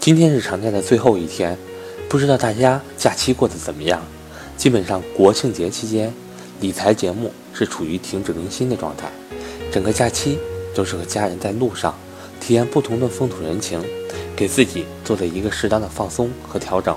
[0.00, 1.56] 今天是长假的最后一天，
[2.08, 4.02] 不知道大家假期过得怎么样？
[4.56, 6.12] 基本上国庆节期间，
[6.60, 9.10] 理财节目是处于停止更新的状态，
[9.72, 10.38] 整个假期
[10.74, 11.94] 都是和家人在路上
[12.40, 13.82] 体验不同的风土人情，
[14.36, 16.96] 给自己做了一个适当的放松和调整。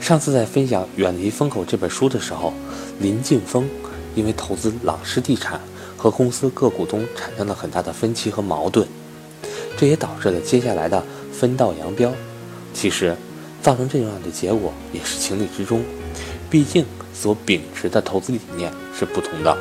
[0.00, 2.52] 上次在分享《远离风口》这本书的时候，
[3.00, 3.68] 林晋峰
[4.14, 5.60] 因为投资朗诗地产
[5.96, 8.86] 和公司各股东产生了很大的分歧和矛盾，
[9.78, 11.02] 这也导致了接下来的。
[11.44, 12.10] 分道扬镳，
[12.72, 13.14] 其实
[13.60, 15.84] 造成这样的结果也是情理之中。
[16.48, 19.54] 毕竟所秉持的投资理念是不同的，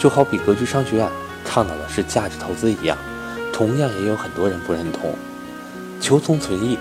[0.00, 1.08] 就好比格局商学院
[1.44, 2.98] 倡导的是价值投资一样，
[3.52, 5.14] 同样也有很多人不认同。
[6.00, 6.76] 求同存异，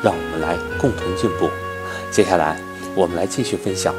[0.00, 1.50] 让我们来共同进步。
[2.08, 2.60] 接下来
[2.94, 3.92] 我们来继续分享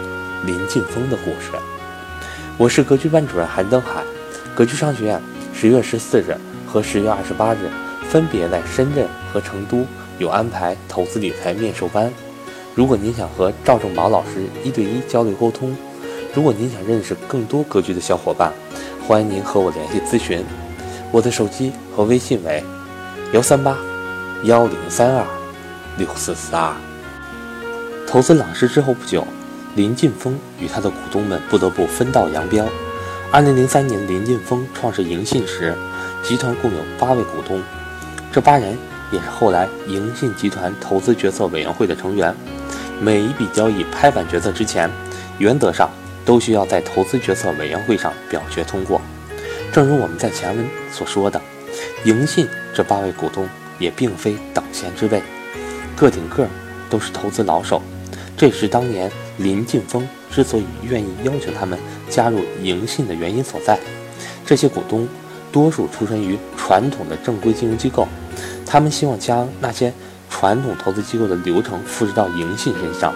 [0.45, 1.51] 林晋峰的故事。
[2.57, 4.01] 我是格局班主任韩登海，
[4.55, 5.21] 格局商学院
[5.53, 7.69] 十月十四日和十月二十八日。
[8.13, 9.83] 分别在深圳和成都
[10.19, 12.13] 有安排投资理财面授班。
[12.75, 15.75] 如果您想和赵正宝老师一对一交流沟通，
[16.31, 18.53] 如果您想认识更多格局的小伙伴，
[19.07, 20.45] 欢迎您和我联系咨询。
[21.11, 22.63] 我的手机和微信为
[23.33, 23.75] 幺三八
[24.43, 25.25] 幺零三二
[25.97, 26.71] 六四四二。
[28.07, 29.25] 投资朗诗之后不久，
[29.75, 32.63] 林晋峰与他的股东们不得不分道扬镳。
[33.31, 35.73] 二零零三年，林晋峰创始银信时，
[36.21, 37.59] 集团共有八位股东。
[38.33, 38.75] 这八人
[39.11, 42.35] 也是后来盈信集团投资决策委员会的成员。
[42.99, 44.89] 每一笔交易拍板决策之前，
[45.37, 45.87] 原则上
[46.25, 48.99] 都需要在投资决策委员会上表决通过。
[49.71, 51.39] 正如我们在前文所说的，
[52.05, 55.21] 盈信这八位股东也并非等闲之辈，
[55.95, 56.47] 个顶个
[56.89, 57.83] 都是投资老手。
[58.35, 61.77] 这是当年林晋峰之所以愿意邀请他们
[62.09, 63.77] 加入盈信的原因所在。
[64.43, 65.07] 这些股东
[65.51, 68.07] 多数出身于传统的正规金融机构。
[68.73, 69.93] 他们希望将那些
[70.31, 73.13] 传统投资机构的流程复制到银信身上，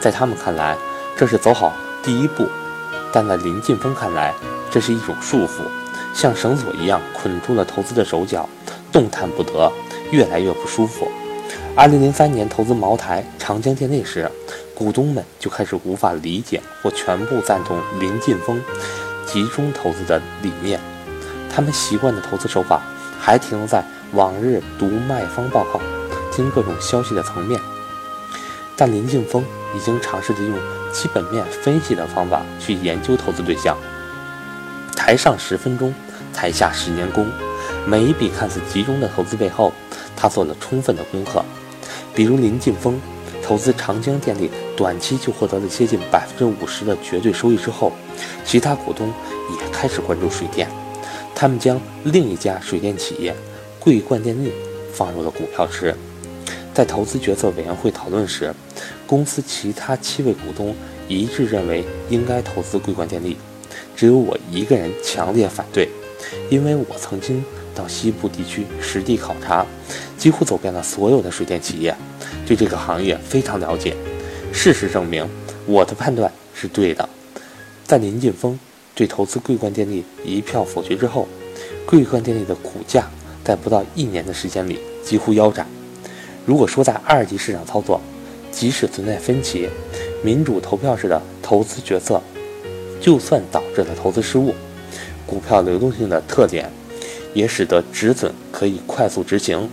[0.00, 0.74] 在他们看来，
[1.14, 2.44] 这是走好第一步；
[3.12, 4.32] 但在林晋峰看来，
[4.70, 5.60] 这是一种束缚，
[6.14, 8.48] 像绳索一样捆住了投资的手脚，
[8.90, 9.70] 动弹不得，
[10.10, 11.06] 越来越不舒服。
[11.76, 14.26] 二零零三年投资茅台、长江电力时，
[14.74, 18.58] 股东们就开始无法理解或全部赞同林晋峰
[19.26, 20.80] 集中投资的理念，
[21.54, 22.80] 他们习惯的投资手法
[23.20, 23.84] 还停留在。
[24.14, 25.80] 往日读卖方报告，
[26.32, 27.60] 听各种消息的层面，
[28.76, 29.44] 但林晋峰
[29.76, 30.56] 已经尝试着用
[30.92, 33.76] 基本面分析的方法去研究投资对象。
[34.94, 35.92] 台上十分钟，
[36.32, 37.26] 台下十年功。
[37.86, 39.72] 每一笔看似集中的投资背后，
[40.16, 41.44] 他做了充分的功课。
[42.14, 43.00] 比如林晋峰
[43.42, 47.92] 投资长江电力，短期就获得了接近百分之五十的绝对收益之后，
[48.44, 49.12] 其他股东
[49.50, 50.68] 也开始关注水电，
[51.34, 53.34] 他们将另一家水电企业。
[53.84, 54.50] 桂冠电力
[54.94, 55.94] 放入了股票池，
[56.72, 58.50] 在投资决策委员会讨论时，
[59.06, 60.74] 公司其他七位股东
[61.06, 63.36] 一致认为应该投资桂冠电力，
[63.94, 65.86] 只有我一个人强烈反对，
[66.48, 69.66] 因为我曾经到西部地区实地考察，
[70.16, 71.94] 几乎走遍了所有的水电企业，
[72.46, 73.94] 对这个行业非常了解。
[74.50, 75.28] 事实证明，
[75.66, 77.06] 我的判断是对的。
[77.84, 78.58] 在林晋峰
[78.94, 81.28] 对投资桂冠电力一票否决之后，
[81.84, 83.06] 桂冠电力的股价。
[83.44, 85.66] 在不到一年的时间里，几乎腰斩。
[86.46, 88.00] 如果说在二级市场操作，
[88.50, 89.68] 即使存在分歧，
[90.22, 92.20] 民主投票式的投资决策，
[93.00, 94.54] 就算导致了投资失误，
[95.26, 96.70] 股票流动性的特点，
[97.34, 99.68] 也使得止损可以快速执行。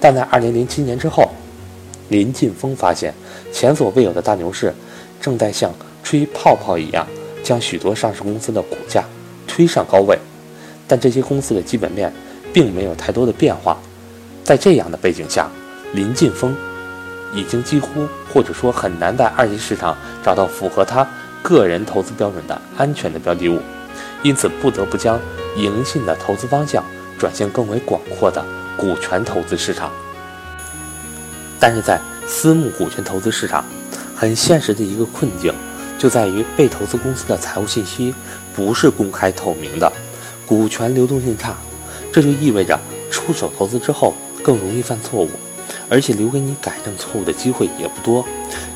[0.00, 1.30] 但在二零零七年之后，
[2.08, 3.14] 林晋峰发现
[3.52, 4.72] 前所未有的大牛市，
[5.20, 7.06] 正在像吹泡泡一样，
[7.42, 9.04] 将许多上市公司的股价
[9.46, 10.18] 推上高位。
[10.86, 12.10] 但这些公司的基本面，
[12.58, 13.78] 并没有太多的变化，
[14.42, 15.48] 在这样的背景下，
[15.92, 16.52] 林晋峰
[17.32, 21.08] 已经几乎或者说很难在二级市场找到符合他
[21.40, 23.60] 个人投资标准的安全的标的物，
[24.24, 25.20] 因此不得不将
[25.56, 26.84] 盈信的投资方向
[27.16, 28.44] 转向更为广阔的
[28.76, 29.92] 股权投资市场。
[31.60, 33.64] 但是在私募股权投资市场，
[34.16, 35.54] 很现实的一个困境
[35.96, 38.12] 就在于被投资公司的财务信息
[38.52, 39.92] 不是公开透明的，
[40.44, 41.54] 股权流动性差。
[42.18, 42.76] 这就意味着
[43.12, 44.12] 出手投资之后
[44.42, 45.30] 更容易犯错误，
[45.88, 48.26] 而且留给你改正错误的机会也不多。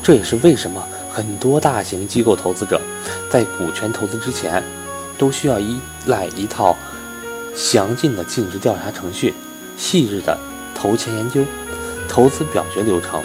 [0.01, 0.81] 这也是为什么
[1.11, 2.79] 很多大型机构投资者
[3.29, 4.63] 在股权投资之前，
[5.17, 6.73] 都需要依赖一套
[7.53, 9.33] 详尽的尽职调查程序、
[9.75, 10.37] 细致的
[10.73, 11.43] 投前研究、
[12.07, 13.21] 投资表决流程。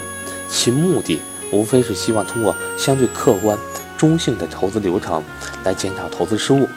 [0.49, 3.57] 其目的无非是希望通过相对客观、
[3.97, 5.23] 中性的投资流程
[5.63, 6.67] 来减少投资失误。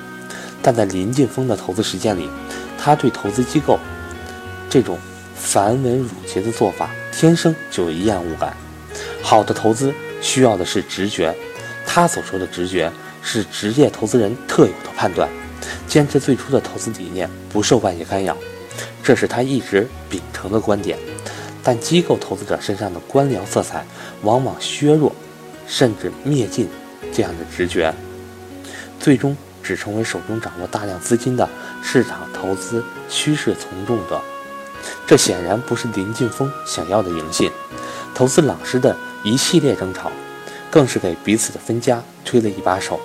[0.64, 2.30] 但在林晋峰的投资实践里，
[2.84, 3.78] 他对投资机构
[4.68, 4.98] 这种
[5.36, 8.56] 繁文缛节的做法天生就有厌恶感。
[9.22, 11.32] 好的投资需要的是直觉，
[11.86, 12.90] 他所说的直觉
[13.22, 15.28] 是职业投资人特有的判断，
[15.86, 18.36] 坚持最初的投资理念，不受外界干扰，
[19.00, 20.98] 这是他一直秉承的观点。
[21.62, 23.86] 但机构投资者身上的官僚色彩，
[24.22, 25.14] 往往削弱，
[25.68, 26.68] 甚至灭尽
[27.12, 27.94] 这样的直觉，
[28.98, 31.48] 最终只成为手中掌握大量资金的
[31.82, 34.20] 市场投资趋势从众者。
[35.06, 37.50] 这显然不是林劲峰想要的赢信。
[38.14, 40.10] 投资老师的一系列争吵，
[40.70, 43.00] 更是给彼此的分家推了一把手，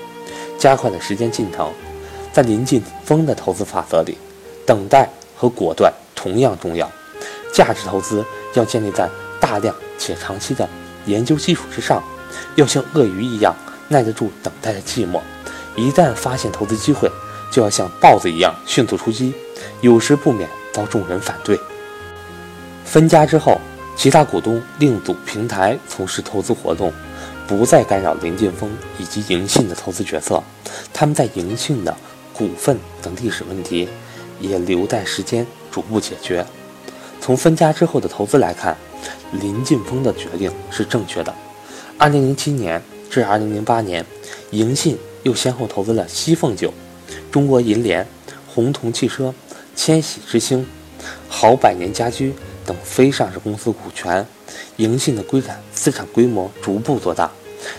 [0.58, 1.72] 加快了时间进程。
[2.34, 4.18] 在林劲峰的投资法则里，
[4.66, 6.92] 等待和果断同样重要。
[7.54, 8.24] 价值投资
[8.54, 9.10] 要建立在
[9.40, 10.68] 大量且长期的
[11.06, 12.04] 研究基础之上，
[12.56, 13.56] 要像鳄鱼一样
[13.88, 15.22] 耐得住等待的寂寞。
[15.78, 17.10] 一旦发现投资机会，
[17.50, 19.34] 就要像豹子一样迅速出击，
[19.80, 21.58] 有时不免遭众人反对。
[22.84, 23.58] 分家之后。
[24.00, 26.94] 其他股东另组平台从事投资活动，
[27.48, 28.70] 不再干扰林劲峰
[29.00, 30.40] 以及银信的投资决策。
[30.94, 31.98] 他们在银信的
[32.32, 33.90] 股份等历史问题
[34.40, 36.46] 也留待时间逐步解决。
[37.20, 38.78] 从分家之后的投资来看，
[39.32, 41.34] 林劲峰的决定是正确的。
[41.98, 44.06] 2007年至2008年，
[44.52, 44.96] 银信
[45.28, 46.74] 又先后投资了西凤酒、
[47.30, 48.08] 中国银联、
[48.48, 49.34] 红铜汽车、
[49.76, 50.66] 千禧之星、
[51.28, 52.34] 好百年家居。
[52.66, 54.28] 等非上市公司股权，
[54.76, 57.32] 银信的规产资产规模逐步做大。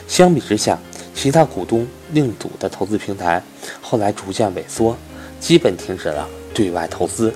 [0.07, 0.79] 相比之下，
[1.15, 3.43] 其他股东另组的投资平台
[3.83, 4.97] 后来逐渐萎缩，
[5.39, 7.31] 基本停止了对外投资。